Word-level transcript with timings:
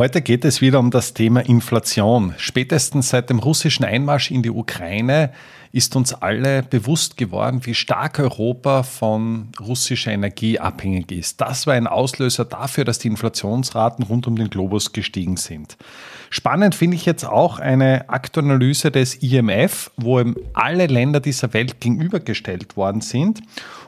Heute 0.00 0.22
geht 0.22 0.46
es 0.46 0.62
wieder 0.62 0.78
um 0.78 0.90
das 0.90 1.12
Thema 1.12 1.40
Inflation. 1.40 2.32
Spätestens 2.38 3.10
seit 3.10 3.28
dem 3.28 3.38
russischen 3.38 3.84
Einmarsch 3.84 4.30
in 4.30 4.42
die 4.42 4.48
Ukraine 4.48 5.30
ist 5.72 5.94
uns 5.94 6.14
alle 6.14 6.62
bewusst 6.62 7.18
geworden, 7.18 7.66
wie 7.66 7.74
stark 7.74 8.18
Europa 8.18 8.82
von 8.82 9.48
russischer 9.60 10.10
Energie 10.10 10.58
abhängig 10.58 11.12
ist. 11.12 11.42
Das 11.42 11.66
war 11.66 11.74
ein 11.74 11.86
Auslöser 11.86 12.46
dafür, 12.46 12.86
dass 12.86 12.98
die 12.98 13.08
Inflationsraten 13.08 14.02
rund 14.06 14.26
um 14.26 14.36
den 14.36 14.48
Globus 14.48 14.94
gestiegen 14.94 15.36
sind. 15.36 15.76
Spannend 16.30 16.74
finde 16.74 16.96
ich 16.96 17.04
jetzt 17.04 17.24
auch 17.24 17.58
eine 17.58 18.08
Aktuanalyse 18.08 18.90
des 18.90 19.16
IMF, 19.16 19.90
wo 19.98 20.24
alle 20.54 20.86
Länder 20.86 21.20
dieser 21.20 21.52
Welt 21.52 21.78
gegenübergestellt 21.78 22.78
worden 22.78 23.02
sind. 23.02 23.42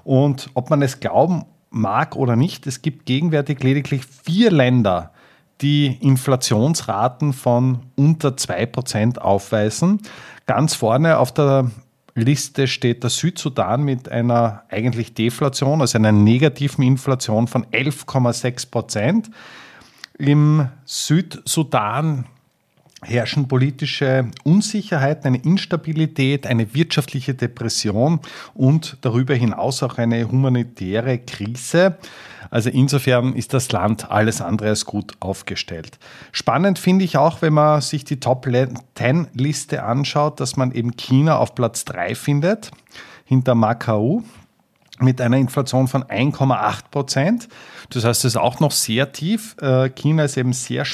Und 0.04 0.50
ob 0.52 0.68
man 0.68 0.82
es 0.82 1.00
glauben 1.00 1.46
mag 1.70 2.16
oder 2.16 2.36
nicht, 2.36 2.66
es 2.66 2.82
gibt 2.82 3.06
gegenwärtig 3.06 3.62
lediglich 3.62 4.02
vier 4.04 4.50
Länder, 4.50 5.11
die 5.62 5.98
Inflationsraten 6.00 7.32
von 7.32 7.80
unter 7.96 8.30
2% 8.30 9.18
aufweisen. 9.18 10.00
Ganz 10.46 10.74
vorne 10.74 11.18
auf 11.18 11.32
der 11.32 11.70
Liste 12.14 12.66
steht 12.66 13.02
der 13.02 13.10
Südsudan 13.10 13.82
mit 13.84 14.10
einer 14.10 14.64
eigentlich 14.68 15.14
Deflation, 15.14 15.80
also 15.80 15.96
einer 15.96 16.12
negativen 16.12 16.84
Inflation 16.84 17.46
von 17.46 17.64
11,6% 17.66 19.30
Im 20.18 20.68
Südsudan 20.84 22.26
herrschen 23.02 23.48
politische 23.48 24.30
Unsicherheiten, 24.44 25.26
eine 25.26 25.38
Instabilität, 25.38 26.46
eine 26.46 26.74
wirtschaftliche 26.74 27.34
Depression 27.34 28.20
und 28.54 28.96
darüber 29.00 29.34
hinaus 29.34 29.82
auch 29.82 29.98
eine 29.98 30.30
humanitäre 30.30 31.18
Krise. 31.18 31.98
Also 32.50 32.70
insofern 32.70 33.34
ist 33.34 33.54
das 33.54 33.72
Land 33.72 34.10
alles 34.10 34.40
andere 34.40 34.68
als 34.68 34.84
gut 34.84 35.14
aufgestellt. 35.20 35.98
Spannend 36.32 36.78
finde 36.78 37.04
ich 37.04 37.16
auch, 37.16 37.42
wenn 37.42 37.54
man 37.54 37.80
sich 37.80 38.04
die 38.04 38.20
Top 38.20 38.46
10 38.94 39.28
Liste 39.34 39.82
anschaut, 39.82 40.38
dass 40.38 40.56
man 40.56 40.72
eben 40.72 40.96
China 40.96 41.38
auf 41.38 41.54
Platz 41.54 41.84
3 41.84 42.14
findet, 42.14 42.70
hinter 43.24 43.54
Macau 43.54 44.22
mit 45.02 45.20
einer 45.20 45.36
Inflation 45.36 45.88
von 45.88 46.04
1,8 46.04 46.90
Prozent. 46.90 47.48
Das 47.90 48.04
heißt, 48.04 48.24
es 48.24 48.34
ist 48.34 48.36
auch 48.36 48.60
noch 48.60 48.72
sehr 48.72 49.12
tief. 49.12 49.56
Äh, 49.60 49.90
China 49.90 50.24
ist 50.24 50.36
eben 50.36 50.52
sehr, 50.52 50.84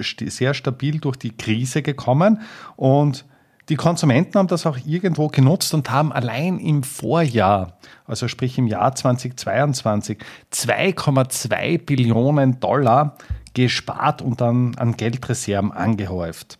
sehr 0.00 0.54
stabil 0.54 0.98
durch 0.98 1.16
die 1.16 1.36
Krise 1.36 1.82
gekommen 1.82 2.40
und 2.76 3.24
die 3.68 3.76
Konsumenten 3.76 4.38
haben 4.38 4.48
das 4.48 4.64
auch 4.64 4.78
irgendwo 4.86 5.28
genutzt 5.28 5.74
und 5.74 5.90
haben 5.90 6.10
allein 6.10 6.58
im 6.58 6.82
Vorjahr, 6.82 7.76
also 8.06 8.26
sprich 8.26 8.56
im 8.56 8.66
Jahr 8.66 8.94
2022, 8.94 10.18
2,2 10.50 11.84
Billionen 11.84 12.60
Dollar 12.60 13.18
gespart 13.52 14.22
und 14.22 14.40
dann 14.40 14.74
an 14.76 14.96
Geldreserven 14.96 15.72
angehäuft. 15.72 16.58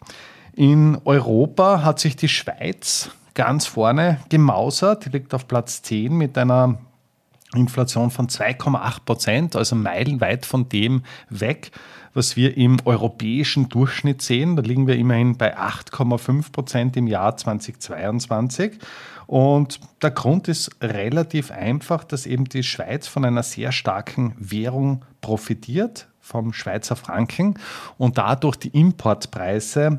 In 0.55 0.98
Europa 1.05 1.83
hat 1.83 1.98
sich 1.98 2.17
die 2.17 2.29
Schweiz 2.29 3.11
ganz 3.35 3.67
vorne 3.67 4.19
gemausert. 4.29 5.07
Die 5.07 5.11
liegt 5.11 5.33
auf 5.33 5.48
Platz 5.48 5.80
10 5.83 6.13
mit 6.13 6.36
einer 6.36 6.79
Inflation 7.55 8.11
von 8.11 8.29
2,8 8.29 9.05
Prozent, 9.05 9.57
also 9.57 9.75
meilenweit 9.75 10.45
von 10.45 10.69
dem 10.69 11.03
weg, 11.31 11.70
was 12.13 12.36
wir 12.36 12.57
im 12.57 12.79
europäischen 12.85 13.69
Durchschnitt 13.69 14.23
sehen. 14.23 14.57
Da 14.57 14.63
liegen 14.63 14.86
wir 14.86 14.97
immerhin 14.97 15.36
bei 15.36 15.57
8,5 15.57 16.53
Prozent 16.53 16.97
im 16.97 17.07
Jahr 17.07 17.37
2022. 17.37 18.79
Und 19.27 19.81
der 20.03 20.11
Grund 20.11 20.48
ist 20.48 20.70
relativ 20.83 21.51
einfach, 21.51 22.05
dass 22.05 22.27
eben 22.27 22.47
die 22.47 22.63
Schweiz 22.63 23.07
von 23.07 23.25
einer 23.25 23.42
sehr 23.42 23.73
starken 23.73 24.35
Währung 24.39 25.05
profitiert, 25.20 26.08
vom 26.20 26.53
Schweizer 26.53 26.97
Franken, 26.97 27.55
und 27.97 28.19
dadurch 28.19 28.57
die 28.57 28.69
Importpreise 28.69 29.98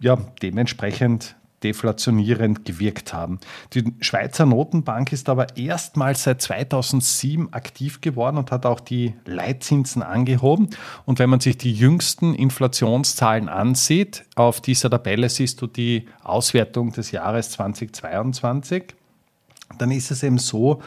ja, 0.00 0.16
dementsprechend 0.42 1.36
deflationierend 1.62 2.64
gewirkt 2.64 3.12
haben. 3.12 3.38
Die 3.74 3.92
Schweizer 4.00 4.46
Notenbank 4.46 5.12
ist 5.12 5.28
aber 5.28 5.56
erstmals 5.56 6.24
seit 6.24 6.42
2007 6.42 7.52
aktiv 7.52 8.00
geworden 8.00 8.38
und 8.38 8.50
hat 8.50 8.66
auch 8.66 8.80
die 8.80 9.14
Leitzinsen 9.24 10.02
angehoben. 10.02 10.70
Und 11.04 11.18
wenn 11.18 11.30
man 11.30 11.40
sich 11.40 11.58
die 11.58 11.72
jüngsten 11.72 12.34
Inflationszahlen 12.34 13.48
ansieht, 13.48 14.24
auf 14.36 14.60
dieser 14.60 14.90
Tabelle 14.90 15.28
siehst 15.28 15.60
du 15.60 15.66
die 15.66 16.06
Auswertung 16.22 16.92
des 16.92 17.10
Jahres 17.10 17.50
2022, 17.50 18.94
dann 19.78 19.90
ist 19.90 20.10
es 20.10 20.22
eben 20.22 20.38
so, 20.38 20.82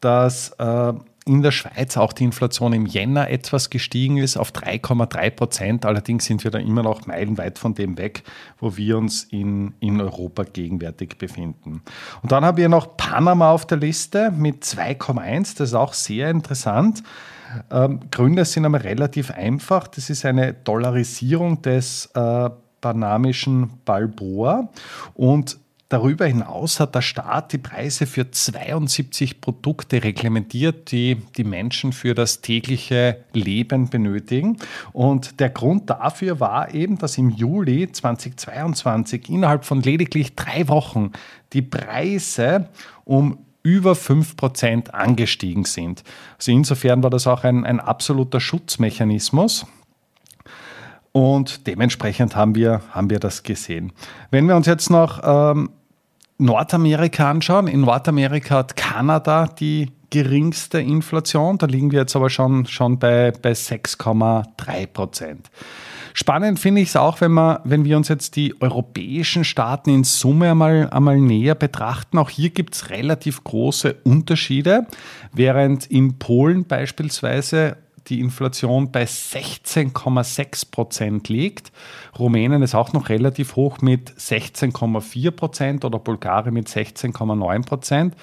dass 0.00 0.50
äh, 0.58 0.92
in 1.26 1.42
der 1.42 1.52
Schweiz 1.52 1.96
auch 1.96 2.12
die 2.12 2.24
Inflation 2.24 2.74
im 2.74 2.84
Jänner 2.84 3.30
etwas 3.30 3.70
gestiegen 3.70 4.18
ist 4.18 4.36
auf 4.36 4.52
3,3 4.52 5.30
Prozent. 5.30 5.86
Allerdings 5.86 6.26
sind 6.26 6.44
wir 6.44 6.50
da 6.50 6.58
immer 6.58 6.82
noch 6.82 7.06
meilenweit 7.06 7.58
von 7.58 7.74
dem 7.74 7.96
weg, 7.96 8.24
wo 8.58 8.76
wir 8.76 8.98
uns 8.98 9.24
in, 9.24 9.72
in 9.80 10.00
Europa 10.00 10.44
gegenwärtig 10.44 11.16
befinden. 11.16 11.82
Und 12.22 12.32
dann 12.32 12.44
haben 12.44 12.58
wir 12.58 12.68
noch 12.68 12.96
Panama 12.98 13.52
auf 13.52 13.66
der 13.66 13.78
Liste 13.78 14.30
mit 14.32 14.64
2,1. 14.64 15.56
Das 15.56 15.70
ist 15.70 15.74
auch 15.74 15.94
sehr 15.94 16.30
interessant. 16.30 17.02
Ähm, 17.70 18.00
Gründe 18.10 18.44
sind 18.44 18.66
aber 18.66 18.84
relativ 18.84 19.30
einfach. 19.30 19.88
Das 19.88 20.10
ist 20.10 20.26
eine 20.26 20.52
Dollarisierung 20.52 21.62
des 21.62 22.10
äh, 22.14 22.50
panamischen 22.82 23.70
Balboa 23.86 24.68
und 25.14 25.56
Darüber 25.94 26.26
hinaus 26.26 26.80
hat 26.80 26.96
der 26.96 27.02
Staat 27.02 27.52
die 27.52 27.58
Preise 27.58 28.06
für 28.06 28.28
72 28.28 29.40
Produkte 29.40 30.02
reglementiert, 30.02 30.90
die 30.90 31.18
die 31.36 31.44
Menschen 31.44 31.92
für 31.92 32.16
das 32.16 32.40
tägliche 32.40 33.18
Leben 33.32 33.88
benötigen. 33.88 34.56
Und 34.92 35.38
der 35.38 35.50
Grund 35.50 35.88
dafür 35.88 36.40
war 36.40 36.74
eben, 36.74 36.98
dass 36.98 37.16
im 37.16 37.30
Juli 37.30 37.92
2022 37.92 39.28
innerhalb 39.28 39.64
von 39.64 39.82
lediglich 39.82 40.34
drei 40.34 40.66
Wochen 40.66 41.12
die 41.52 41.62
Preise 41.62 42.68
um 43.04 43.38
über 43.62 43.92
5% 43.92 44.90
angestiegen 44.90 45.64
sind. 45.64 46.02
Also 46.38 46.50
insofern 46.50 47.04
war 47.04 47.10
das 47.10 47.28
auch 47.28 47.44
ein, 47.44 47.64
ein 47.64 47.78
absoluter 47.78 48.40
Schutzmechanismus. 48.40 49.64
Und 51.12 51.68
dementsprechend 51.68 52.34
haben 52.34 52.56
wir, 52.56 52.80
haben 52.90 53.10
wir 53.10 53.20
das 53.20 53.44
gesehen. 53.44 53.92
Wenn 54.32 54.48
wir 54.48 54.56
uns 54.56 54.66
jetzt 54.66 54.90
noch 54.90 55.20
ähm, 55.22 55.70
Nordamerika 56.38 57.30
anschauen, 57.30 57.68
in 57.68 57.82
Nordamerika 57.82 58.56
hat 58.56 58.76
Kanada 58.76 59.46
die 59.46 59.90
geringste 60.10 60.80
Inflation. 60.80 61.58
Da 61.58 61.66
liegen 61.66 61.92
wir 61.92 62.00
jetzt 62.00 62.16
aber 62.16 62.30
schon, 62.30 62.66
schon 62.66 62.98
bei, 62.98 63.32
bei 63.42 63.52
6,3 63.52 64.86
Prozent. 64.86 65.50
Spannend 66.12 66.60
finde 66.60 66.80
ich 66.80 66.90
es 66.90 66.96
auch, 66.96 67.20
wenn, 67.20 67.32
wir, 67.32 67.60
wenn 67.64 67.84
wir 67.84 67.96
uns 67.96 68.06
jetzt 68.06 68.36
die 68.36 68.60
europäischen 68.60 69.42
Staaten 69.42 69.90
in 69.90 70.04
Summe 70.04 70.52
einmal, 70.52 70.88
einmal 70.90 71.18
näher 71.18 71.56
betrachten. 71.56 72.18
Auch 72.18 72.30
hier 72.30 72.50
gibt 72.50 72.76
es 72.76 72.90
relativ 72.90 73.42
große 73.42 73.96
Unterschiede. 74.04 74.86
Während 75.32 75.86
in 75.86 76.20
Polen 76.20 76.66
beispielsweise 76.66 77.76
die 78.08 78.20
Inflation 78.20 78.92
bei 78.92 79.04
16,6 79.04 80.70
Prozent 80.70 81.28
liegt. 81.28 81.72
Rumänien 82.18 82.62
ist 82.62 82.74
auch 82.74 82.92
noch 82.92 83.08
relativ 83.08 83.56
hoch 83.56 83.80
mit 83.80 84.10
16,4 84.10 85.30
Prozent 85.30 85.84
oder 85.84 85.98
Bulgarien 85.98 86.54
mit 86.54 86.68
16,9 86.68 87.64
Prozent. 87.64 88.16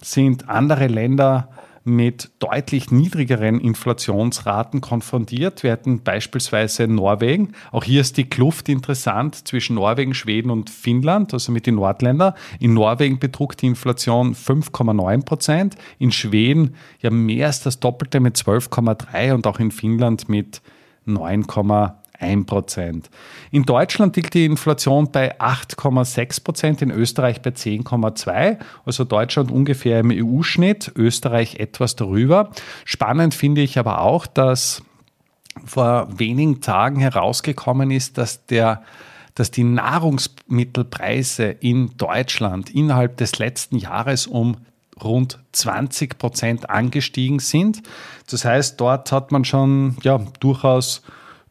Sind 0.00 0.48
andere 0.48 0.86
Länder 0.86 1.48
mit 1.88 2.30
deutlich 2.38 2.90
niedrigeren 2.90 3.60
Inflationsraten 3.60 4.80
konfrontiert. 4.80 5.62
Wir 5.62 5.72
hatten 5.72 6.02
beispielsweise 6.02 6.86
Norwegen. 6.86 7.52
Auch 7.72 7.84
hier 7.84 8.00
ist 8.00 8.16
die 8.16 8.28
Kluft 8.28 8.68
interessant 8.68 9.48
zwischen 9.48 9.74
Norwegen, 9.74 10.14
Schweden 10.14 10.50
und 10.50 10.70
Finnland, 10.70 11.32
also 11.32 11.50
mit 11.50 11.66
den 11.66 11.76
Nordländern. 11.76 12.34
In 12.60 12.74
Norwegen 12.74 13.18
betrug 13.18 13.56
die 13.56 13.66
Inflation 13.66 14.34
5,9 14.34 15.24
Prozent, 15.24 15.76
in 15.98 16.12
Schweden 16.12 16.74
ja 17.00 17.10
mehr 17.10 17.46
als 17.46 17.62
das 17.62 17.80
Doppelte 17.80 18.20
mit 18.20 18.36
12,3 18.36 19.34
und 19.34 19.46
auch 19.46 19.58
in 19.58 19.70
Finnland 19.70 20.28
mit 20.28 20.62
9,1 21.06 21.94
1%. 22.20 23.04
In 23.50 23.62
Deutschland 23.64 24.16
liegt 24.16 24.34
die 24.34 24.44
Inflation 24.44 25.10
bei 25.10 25.38
8,6%, 25.40 26.82
in 26.82 26.90
Österreich 26.90 27.42
bei 27.42 27.50
10,2%, 27.50 28.58
also 28.84 29.04
Deutschland 29.04 29.50
ungefähr 29.50 30.00
im 30.00 30.10
EU-Schnitt, 30.10 30.92
Österreich 30.96 31.56
etwas 31.56 31.96
darüber. 31.96 32.50
Spannend 32.84 33.34
finde 33.34 33.60
ich 33.60 33.78
aber 33.78 34.00
auch, 34.00 34.26
dass 34.26 34.82
vor 35.64 36.08
wenigen 36.18 36.60
Tagen 36.60 37.00
herausgekommen 37.00 37.90
ist, 37.90 38.18
dass 38.18 38.46
der 38.46 38.82
dass 39.34 39.52
die 39.52 39.62
Nahrungsmittelpreise 39.62 41.44
in 41.44 41.96
Deutschland 41.96 42.74
innerhalb 42.74 43.18
des 43.18 43.38
letzten 43.38 43.76
Jahres 43.76 44.26
um 44.26 44.56
rund 45.02 45.38
20 45.52 46.18
Prozent 46.18 46.70
angestiegen 46.70 47.38
sind. 47.38 47.82
Das 48.28 48.44
heißt, 48.44 48.80
dort 48.80 49.12
hat 49.12 49.30
man 49.30 49.44
schon 49.44 49.96
ja, 50.02 50.18
durchaus, 50.40 51.02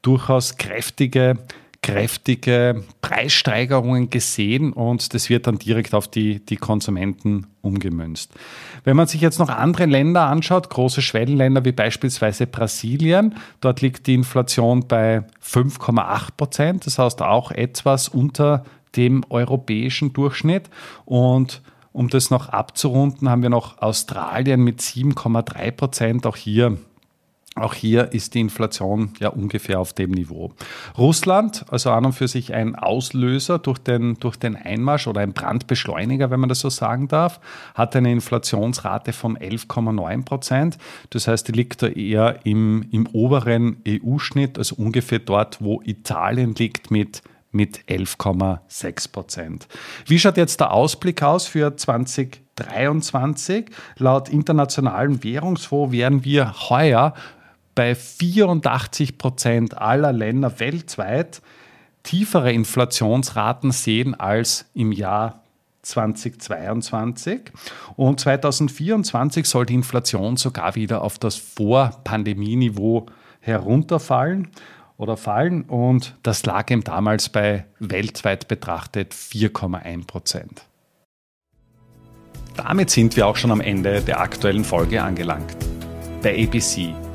durchaus 0.07 0.55
kräftige 0.55 1.37
kräftige 1.83 2.83
Preissteigerungen 3.01 4.09
gesehen 4.09 4.73
und 4.73 5.13
das 5.13 5.29
wird 5.29 5.47
dann 5.47 5.57
direkt 5.57 5.93
auf 5.93 6.07
die, 6.07 6.43
die 6.43 6.57
Konsumenten 6.57 7.47
umgemünzt. 7.61 8.33
Wenn 8.83 8.97
man 8.97 9.07
sich 9.07 9.21
jetzt 9.21 9.39
noch 9.39 9.49
andere 9.49 9.85
Länder 9.85 10.23
anschaut, 10.23 10.69
große 10.69 11.01
Schwellenländer 11.01 11.63
wie 11.63 11.71
beispielsweise 11.71 12.47
Brasilien, 12.47 13.35
dort 13.61 13.81
liegt 13.81 14.07
die 14.07 14.15
Inflation 14.15 14.87
bei 14.87 15.23
5,8 15.41 16.29
Prozent, 16.35 16.85
das 16.85 16.99
heißt 16.99 17.21
auch 17.21 17.51
etwas 17.51 18.09
unter 18.09 18.65
dem 18.95 19.23
europäischen 19.29 20.13
Durchschnitt 20.13 20.69
und 21.05 21.61
um 21.93 22.09
das 22.09 22.31
noch 22.31 22.49
abzurunden, 22.49 23.29
haben 23.29 23.43
wir 23.43 23.49
noch 23.49 23.81
Australien 23.81 24.61
mit 24.61 24.81
7,3 24.81 25.71
Prozent. 25.71 26.27
Auch 26.27 26.35
hier 26.35 26.77
auch 27.61 27.73
hier 27.73 28.13
ist 28.13 28.33
die 28.33 28.39
Inflation 28.39 29.13
ja 29.19 29.29
ungefähr 29.29 29.79
auf 29.79 29.93
dem 29.93 30.11
Niveau. 30.11 30.51
Russland, 30.97 31.65
also 31.69 31.91
an 31.91 32.05
und 32.05 32.13
für 32.13 32.27
sich 32.27 32.53
ein 32.53 32.75
Auslöser 32.75 33.59
durch 33.59 33.79
den, 33.79 34.15
durch 34.19 34.37
den 34.37 34.55
Einmarsch 34.55 35.07
oder 35.07 35.21
ein 35.21 35.33
Brandbeschleuniger, 35.33 36.29
wenn 36.31 36.39
man 36.39 36.49
das 36.49 36.59
so 36.59 36.69
sagen 36.69 37.07
darf, 37.07 37.39
hat 37.75 37.95
eine 37.95 38.11
Inflationsrate 38.11 39.13
von 39.13 39.37
11,9 39.37 40.25
Prozent. 40.25 40.77
Das 41.09 41.27
heißt, 41.27 41.47
die 41.47 41.53
liegt 41.53 41.81
da 41.81 41.87
eher 41.87 42.45
im, 42.45 42.85
im 42.91 43.07
oberen 43.07 43.77
EU-Schnitt, 43.87 44.57
also 44.57 44.75
ungefähr 44.75 45.19
dort, 45.19 45.61
wo 45.61 45.81
Italien 45.83 46.55
liegt 46.55 46.91
mit 46.91 47.21
mit 47.51 47.79
11,6 47.87 49.11
Prozent. 49.11 49.67
Wie 50.05 50.19
schaut 50.19 50.37
jetzt 50.37 50.59
der 50.59 50.71
Ausblick 50.71 51.23
aus 51.23 51.47
für 51.47 51.75
2023? 51.75 53.65
Laut 53.97 54.29
Internationalen 54.29 55.23
Währungsfonds 55.23 55.91
werden 55.91 56.23
wir 56.23 56.53
heuer 56.69 57.13
bei 57.77 57.93
84 57.93 59.19
Prozent 59.19 59.77
aller 59.77 60.11
Länder 60.11 60.59
weltweit 60.59 61.43
tiefere 62.01 62.51
Inflationsraten 62.51 63.71
sehen 63.71 64.15
als 64.15 64.65
im 64.73 64.91
Jahr 64.91 65.43
2022. 65.83 67.51
Und 67.95 68.19
2024 68.19 69.47
soll 69.47 69.67
die 69.67 69.75
Inflation 69.75 70.37
sogar 70.37 70.73
wieder 70.73 71.03
auf 71.03 71.19
das 71.19 71.35
Vor-Pandemie-Niveau 71.35 73.05
herunterfallen 73.41 74.47
oder 74.97 75.15
fallen. 75.15 75.61
Und 75.61 76.15
das 76.23 76.47
lag 76.47 76.71
ihm 76.71 76.83
damals 76.83 77.29
bei 77.29 77.65
weltweit 77.77 78.47
betrachtet 78.47 79.13
4,1 79.13 80.07
Prozent. 80.07 80.63
Damit 82.55 82.89
sind 82.89 83.15
wir 83.15 83.27
auch 83.27 83.35
schon 83.35 83.51
am 83.51 83.61
Ende 83.61 84.01
der 84.01 84.19
aktuellen 84.19 84.63
Folge 84.63 85.03
angelangt. 85.03 85.55
Bei 86.23 86.33
ABC 86.43 86.95